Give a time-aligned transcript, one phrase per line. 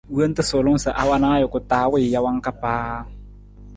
[0.15, 2.95] Wonta suulung sa a wan ajuku taa wii jawang ka paa.